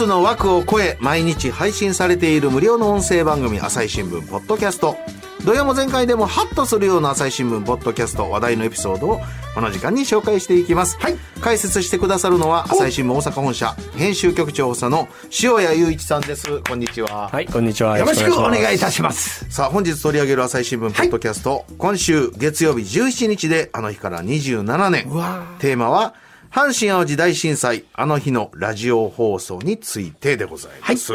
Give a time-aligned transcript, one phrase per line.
[0.00, 4.96] スの枠を超え毎日配信されている無料の音声番組朝日新聞ポッドキャスト。
[5.44, 9.20] 土曜も前回でもハッとするような朝日新聞ポッドキャスト話題のエピソードを
[9.54, 11.16] この時間に紹介していきます、はい。
[11.42, 15.06] 解説してくださるのは朝日新聞大阪本社編集局長補佐の
[15.42, 16.62] 塩谷雄一さんです。
[16.62, 17.98] こんにちは、はい、こんにちは。
[17.98, 19.44] よろしくお願いいしたします。
[19.50, 25.10] さあ本日取り上げる朝日新聞ポッドキャスト、今週月曜日17日であの日から27年。
[25.10, 26.14] うわテーマは
[26.50, 31.14] 阪神淡路大震災あの日のラジオ放送についてでございます、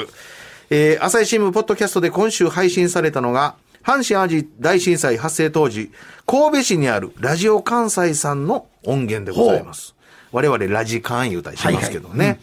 [0.69, 5.91] えー朝日新聞ポッドキャストで今週配信されたのが阪神淡路大震災発生当時
[6.25, 9.93] 神戸市にあるラジオ関西さんの音源でございます。
[10.31, 12.39] 我々ラジカン言うたりしますけどね、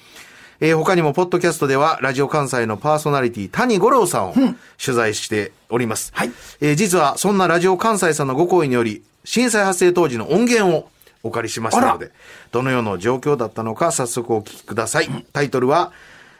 [0.60, 6.12] えー他にも、ポッドキャストでは、ラジオ関西のパーソナリティ、谷五郎さんを取材しております。
[6.14, 6.30] はい。
[6.60, 10.88] えー実は、そんなラジオ関西さんのご好意により、震災発生当時の音源を
[11.22, 12.10] お借りしましたので、
[12.50, 15.08] どのような状況だったのか、早速お聞きください。
[15.32, 15.92] タイトルは、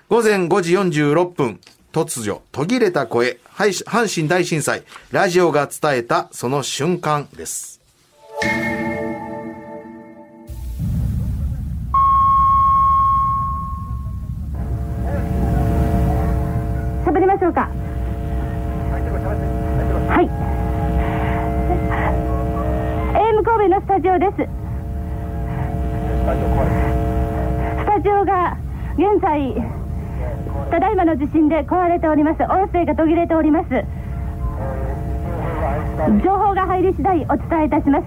[0.09, 1.61] 午前5時46分、
[1.93, 7.81] 突如、途切れた声、はい阪神大震災、ラジオが伝えたその瞬間です。
[31.14, 32.42] の地震で壊れております。
[32.45, 33.68] 音声が途切れております。
[36.24, 38.05] 情報が入り次第お伝えいたします。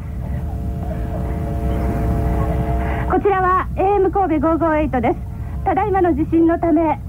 [3.11, 5.35] こちらは AM 神戸558です。
[5.65, 6.99] ただいまの地震のため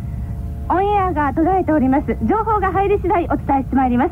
[0.68, 4.10] オンエアが途絶えております情報が入り次第お伝えしてまいります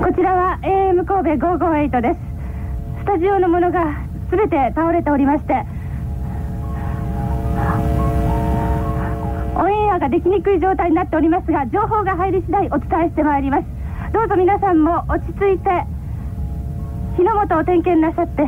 [0.00, 2.20] こちらは AM 神戸558です。
[3.00, 3.82] スタジオのものが
[4.30, 5.52] 全て倒れておりまして
[9.56, 13.64] オンエアができにくい状態になっておりますが情報が入り次第お伝えしてまいります。
[14.12, 15.68] どうぞ皆さんも落ち着いて
[17.16, 18.42] 火の元を点検なさって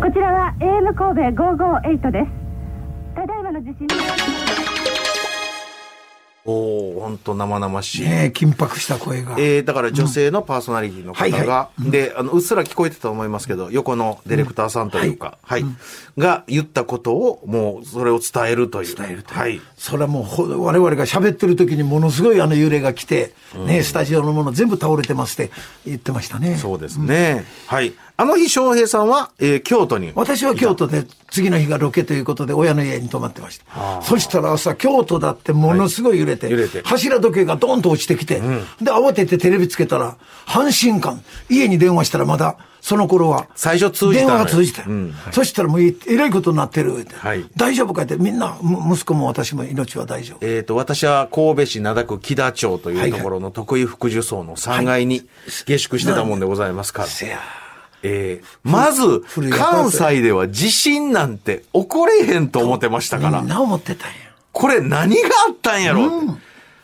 [0.00, 2.30] こちらは AM 神戸558です。
[3.16, 3.88] ただいまの地震
[6.50, 8.08] おー、ほんと生々しい。
[8.08, 11.44] ねえ緊迫した声が、えー、だから女性のパーソナリティの方が、は
[11.78, 15.64] いはで、あの、うっすら聞こえてたと思いますけど、横のディレクターさんというか、はい、
[16.16, 18.96] が言ったことを、もう、それを伝えるという。
[18.96, 19.60] 伝えるというはい。
[19.76, 23.34] それはもうほ我々が喋ってる時にものすごいあの揺れが来て、
[23.66, 25.52] ね、スタジオのもの全部倒れてますって
[25.84, 26.56] 言ってましたね。
[26.56, 27.44] そうですね。
[27.66, 27.92] はい。
[28.20, 30.10] あの日、翔平さんは、えー京都に。
[30.16, 34.02] 私は京都で次の日がロケということで親の家に泊まってました。
[34.02, 38.40] そしたら朝京都だってものすごい揺れて、はい揺れて柱時計がドーンと落ちてきて、
[38.82, 43.46] で慌ててテレビつけたら阪神間、家に電話したらまだその頃は。
[43.54, 50.44] 最初通じた電話が通じたよ、うんそしたらもうええらいことになってるって、はい大丈夫かってみんな、む息子も私も命は大丈夫。
[50.44, 57.08] えっ、と、私は神戸市灘区木田町というところの得意福寿荘の3階に下宿してたもんでございますから。
[57.08, 57.38] せや。
[58.02, 63.40] えーまず関西では地震なんて起これへんと思ってましたから。
[63.40, 63.48] みん。
[63.48, 64.16] な思ってたんや。
[64.52, 66.40] これ何があったんやろって、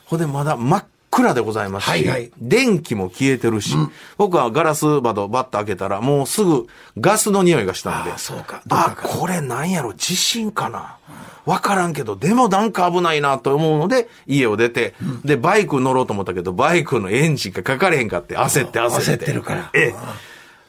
[0.07, 2.33] ほんでまだ真っ暗でございますし、はいはい。
[2.39, 3.77] 電気も消えてるし、
[4.17, 6.67] 僕はガラス窓バッと開けたらもうすぐ
[6.99, 8.45] ガスの匂いがしたんで、ああそうか。
[8.45, 10.97] かあ、これなんやろ地震かな。
[11.47, 14.95] わからんけど、でもなんか危ないなと思うので、家を出て、
[15.25, 19.13] で、バイク乗ろうと思ったけど、バイクのエンジンがかかれへんかって、焦って焦って。
[19.13, 19.71] 焦ってるから。
[19.75, 19.95] ええ。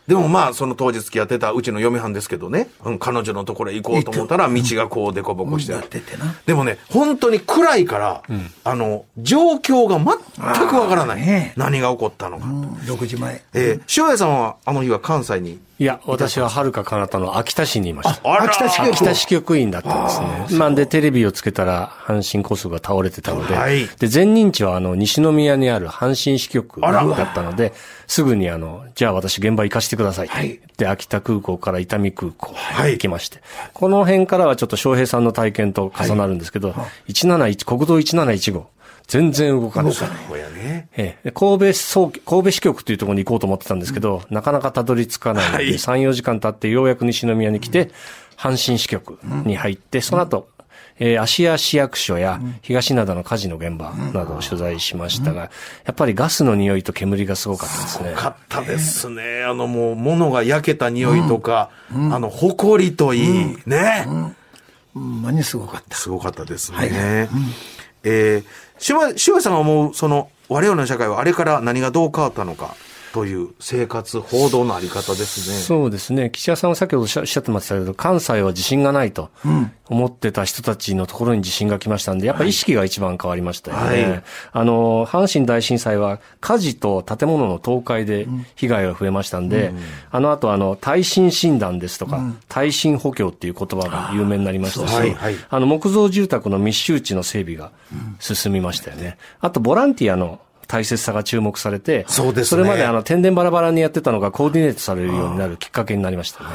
[0.08, 5.86] でもまあ、その当日付き合ってたうちの嫁はんですけどね、うん、彼女のところへ行こうと思ったら、道がこう凸凹してある。
[5.86, 5.92] うん。
[5.92, 8.24] なっててなでもね、本当に暗いから、
[8.64, 11.54] あの、状況が全くわからない。
[11.58, 12.46] 何が起こったのか。
[12.46, 13.44] うん、6時前。
[13.54, 15.60] えー塩谷さんはあの日は関西に？
[15.78, 18.42] いや、私は遥か彼方の秋田市にいました。
[18.42, 18.90] 秋田支局。
[18.92, 20.60] 秋田支局員だったんですね。
[20.60, 23.86] なんで、テレビをつけたら、阪神高速が倒れてたので、はい。
[24.00, 27.74] で、前任地は、あの、西宮にある阪神支局だったので、
[28.08, 30.28] すぐに、あの、じゃあ私現場行かせてください。
[30.28, 30.62] はい。
[30.78, 32.94] で、秋田空港から伊丹空港はい。
[32.94, 33.42] 行きまして、
[33.74, 36.74] この辺からはちょっと翔平さんの体験と重なるんですけど、
[37.10, 38.64] 171、国道1715、
[39.08, 39.94] 全然動かない。
[40.30, 40.90] こやね。
[40.98, 47.92] ええ、で神戸総、神戸支局というところに行こうと思ってたんですけど、なかなかたどり着かないので、はい3、4時間経ってようやく西宮に来て、
[48.38, 50.50] 阪神支局に入って、その後、
[50.98, 58.14] えー芦屋市役所や東灘の火事の現場などを取材しましたが、やっぱりガスの匂いと煙がすごかったですね。
[58.14, 59.44] かったですね。
[59.44, 64.08] あのもう、物が焼けた匂いとか、あの、埃といい、ね。
[64.94, 65.98] ほんまにすごかった。
[65.98, 67.28] すごかったですね。
[68.06, 68.46] えー、
[68.78, 72.76] しま、しわさんが思う、その、我々の社会はあれから何がどう変わったのか、
[73.16, 75.56] という生活、報道のあり方ですね。
[75.56, 76.30] そうですね。
[76.32, 79.30] 岸田さんは先ほどおっしゃおってましたけど、関西は地震がないと
[79.88, 84.04] 思ってた人たちのところに地震が来ましたんで、やっぱり意識が一番変わりましたよね。
[84.04, 84.24] はい。
[84.52, 88.28] あの、阪神大震災は火事と建物の倒壊で
[88.58, 89.74] 被害が増えましたんで、
[90.12, 92.20] あの後あの、耐震診断ですとか、
[92.50, 95.36] 耐震補強っていう言葉が有名になりましたし、はいはい。
[95.50, 97.72] あの、木造住宅の密集地の整備が
[98.20, 99.18] 進みましたよね。
[99.40, 106.50] あと、ボランティアの大切さが注目されて、そうですねれまであの、天然バラバラにやってたのがコーディネートされるようになるきっかけになりましたね。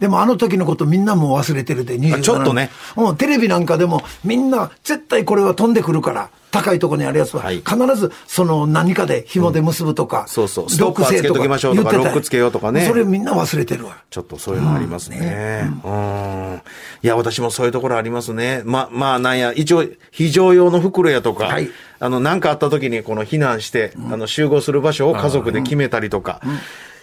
[0.00, 2.70] でもあの時のことみんなもう忘れてるで、27ちょっとね。
[2.96, 7.56] うん、テレビなんかでもみんな絶対これは飛んでくるから、高いところにあるやつは、はい。
[7.58, 10.70] 必ずその何かで紐で結ぶとか、そうそう。
[10.70, 12.86] ストッパーつけときましょうとかロックつけようとかね。
[12.86, 14.02] それみんな忘れてるわ。
[14.10, 15.70] ちょっとそういうのありますね。
[15.84, 16.62] うん。
[17.02, 18.62] いや、私もそういうところありますね。
[18.64, 21.70] ま、まあ、なんや、一応、非常用の袋やとか、はい。
[22.00, 26.40] あの、なんかあった時に、この避難して、あの、集合する場所を家族で決めたりとか、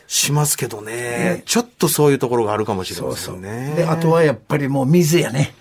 [0.08, 3.74] しますけどね、ちょっとそういうところがあるかもしれませんね。
[3.76, 5.54] で、あとはやっぱりもう水やね。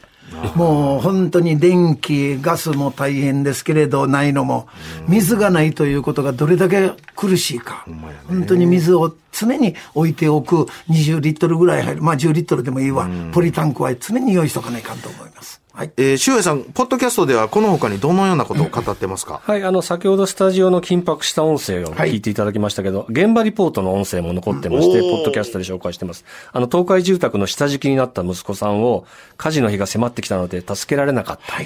[0.56, 4.66] もう本当に電気、ガスも大変ですけれど、ないのも、
[5.06, 7.86] 水がないということがどれだけ苦しいか。
[8.26, 12.02] 本当に水を常に置いておく20リットルぐらい入る。
[12.02, 13.08] まあ10リットルでもいいわ。
[13.32, 15.60] ポリタンクは常に用意しとかないかんと思います。
[15.72, 15.90] はい。
[15.96, 19.40] えー、周平さん、ポッドキャストではこの他にどのようなことを語ってますか？
[19.42, 26.24] はい、あの、先ほどスタジオの緊迫した音声を聞いていただきましたけど、現場リポートの音声も残ってまして、ポッドキャストで紹介してます。
[26.52, 29.04] あの、倒壊住宅の下敷きになった息子さんを、
[29.36, 31.62] 火事の日が迫ってきたので、助けられなかったと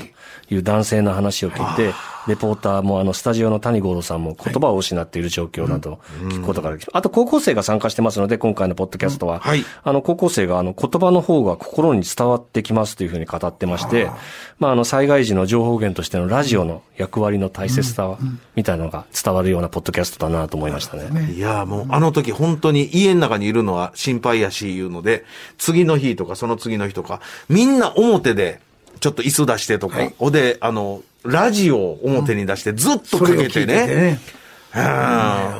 [0.54, 1.92] いう男性の話を聞いて、
[2.28, 5.96] レポーターも、あの、スタジオの谷五郎さんも言葉を失っている状況などを
[6.28, 6.92] 聞くことができる。
[6.94, 9.64] あと、高校生が参加してますので、今回のポッドキャストは、はい。
[9.82, 14.10] あの、高校生が、あの、言葉の方が心に伝わってきますというふうに語ってまして、
[14.58, 18.16] まあ、あの、災害時の情報源としてのラジオの役割の大切さ
[18.54, 21.32] みたいなのが伝わるようなポッドキャストだなと思いましたね。
[21.32, 25.24] いや、もう、あの時本当に家の中にいるのは心配やし、いうので、
[25.56, 28.60] 次の日とかその次の日とか、みんな表で、
[29.00, 34.18] ちょっと椅子出してとか、おで、あの、ラジオを表に出してずっとかけてね。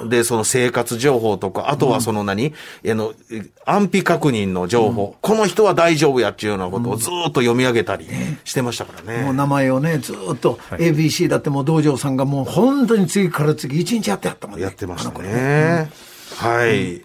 [0.08, 2.52] で、その生活情報とか、あとはその何、
[2.88, 3.14] あの、
[3.64, 8.06] 安否確認の情報、この人は大丈夫やっていうようなことをずーっと読み上げたり
[8.44, 9.24] してましたからね。
[9.24, 14.64] もう名前をね、ずーっと ABC だってもう道場さんがもう本当に次から次一日やってやったもんね。
[14.64, 15.90] やってましたね。
[16.36, 16.96] はい。
[16.96, 17.02] い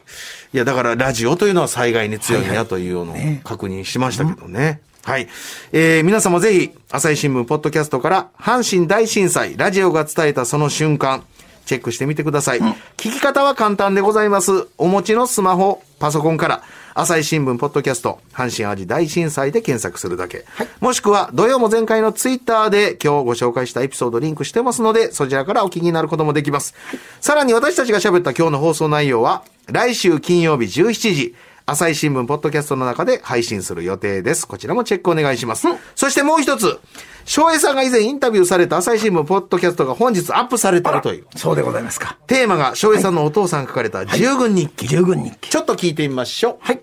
[0.51, 3.41] や、だからラジオというのは災害に強いんやというのをね。
[3.43, 4.81] 確認しましたけどね。
[5.03, 5.27] はい。
[5.73, 11.25] えー、皆様ぜひ、朝日新聞ポッドキャストから、阪神大震災、ラジオが伝えたその瞬間、
[11.65, 12.59] チェックしてみてください。
[12.59, 14.69] 聞き方は簡単でございます。
[14.77, 16.63] お持ちのスマホ、パソコンから、
[16.93, 20.45] 朝日新聞ポッドキャスト、阪神淡路大震災で検索するだけ。
[20.79, 26.75] もしくは、土曜も前回のツイッターで今日ご紹介したエピソードリンクしてますので、そちらからお聞きになることもできます。
[27.19, 34.45] さらに私たちが喋った今日の放送内容は、来週金曜日17時、朝日新聞ポッドキャストの中で配信する予定です。
[34.45, 35.65] こちらもチェックお願いします。
[35.95, 36.77] そしてもう一つ、
[37.23, 41.27] 翔平さんが以前インタビューされた朝日新聞ポッドキャストが本日アップされてるという。
[41.37, 42.17] そうでございますか。
[42.27, 44.87] テーマが翔平さんのお父さんが書かれた従軍日記。
[44.87, 45.49] 従軍日記。
[45.49, 46.57] ちょっと聞いてみましょう。
[46.59, 46.81] はい。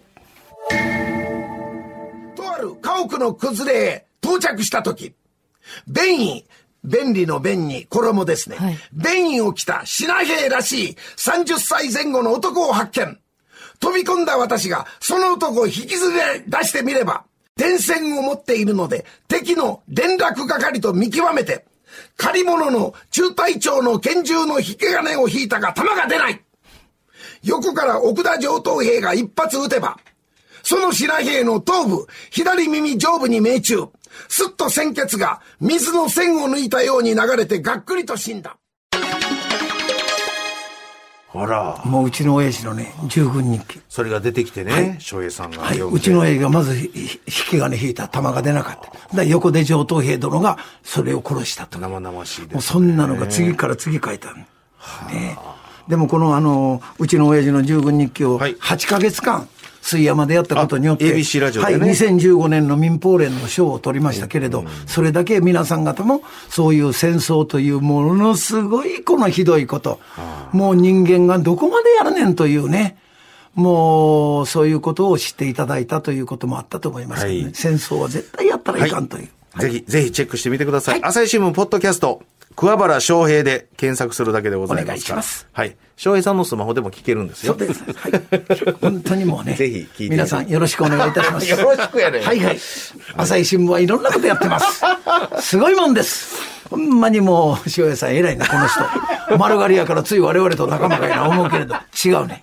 [2.35, 5.15] とある家屋の崩れへ到着した時、
[5.87, 6.47] 便意、
[6.85, 8.57] 便利の便に衣ですね。
[8.57, 13.19] はい便意を着た品兵らしい30歳前後の男を発見。
[13.81, 17.25] 飛び込んだ私がその男を引きずり出してみれば、
[17.57, 21.67] 電線を持っているので敵の連絡係と見極めて、
[22.17, 26.41] 借り物の中隊長の拳銃の引き金を引いたが弾が出ない。
[27.43, 29.99] 横から奥田上等兵が一発撃てば、
[30.63, 33.89] その白兵の頭部、左耳上部に命中。
[34.29, 38.57] すっと鮮血が水の線を抜いたように流れてがっくりと死んだ。
[41.33, 41.83] あら。
[41.85, 43.81] もううちの親父のね、従軍日記。
[43.89, 45.81] それが出てきてね、翔平さんがはい。
[45.81, 46.91] うちの親父がまず引
[47.27, 48.79] き金引いた弾が出なかっ
[49.11, 49.17] た。
[49.17, 51.79] で横で上等兵殿がそれを殺したと。
[51.79, 54.37] 生々しいです、もうそんなのが次から次書いたの。
[54.37, 55.39] ね
[55.89, 59.49] でもこのあの、うちの親父の従軍日記をはい8ヶ月間、
[59.83, 61.81] 水山でやったことによって、あ ABC ラジオでね。
[61.81, 70.01] はい、2015年の民放連の賞を取りましたけれど、それだけ皆さん方も、そういう戦争というものすごいこのひどいこと、
[70.53, 72.97] もう人間がどこまでやるねんというね、
[73.55, 77.55] もうそういうことを知っていただいたということもあったと思いますけどね、はい。
[77.55, 79.29] 戦争は絶対やったらいかんという。
[79.59, 81.01] ぜひ、ぜひチェックしてみてください。
[81.03, 82.23] 朝日新聞ポッドキャスト、
[82.61, 84.85] 桑原翔平で検索するだけでございますから。
[84.85, 85.77] お願いしますはい。
[85.97, 87.57] 翔平さんのスマホでも聞けるんですよ。
[87.59, 87.83] そうです。
[87.85, 88.13] はい。
[88.83, 89.55] 本当にもうね。
[89.55, 91.49] ぜひ聞いて皆さんよろしくお願いいたします。
[91.49, 92.59] よろしくやねはいはい。
[93.17, 94.83] 朝日新聞はいろんなことやってます。
[95.41, 96.37] すごいもんです。
[96.69, 99.39] ほんまにもう、塩谷さん偉いな、この人。
[99.39, 101.75] 丸刈りやからつい我々と仲間かいな思うけれど、
[102.05, 102.43] 違うね。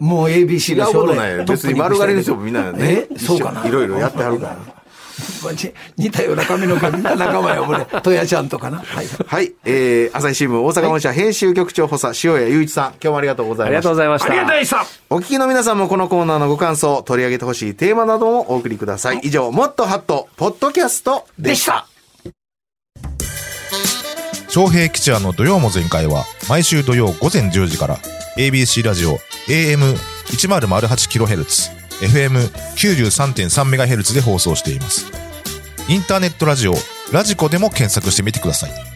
[0.00, 1.44] もう ABC 違うこの将来とないよ。
[1.44, 3.06] 別に丸刈りの人もみんなね。
[3.08, 4.83] えそうかないろいろやってはるから。
[5.44, 5.52] ま
[5.96, 7.84] 似たような髪の毛みんな仲間よ、俺。
[8.00, 8.78] とやちゃんとかな。
[8.78, 9.06] はい。
[9.26, 9.52] はい。
[9.64, 13.70] えー、朝日新聞大阪本社編集局長補佐、塩谷雄一さん、今日もありがとうございました。
[13.70, 14.26] ありがとうございました。
[14.26, 15.14] ありがとうございました。
[15.14, 19.20] お聞きの皆さんもこのコーナーのご感想、取り上げてほしいテーマなどもお送りください。
[19.22, 21.86] 以上、もっとハット、ポッドキャストでした。
[24.54, 27.96] 昌平吉也の土曜も全開は毎週土曜午前10時から
[28.36, 35.23] ABC ラジオ AM1008kHz FM93.3MHz で放送しています
[35.88, 36.74] インターネットラジオ
[37.12, 38.93] ラジコでも検索してみてください。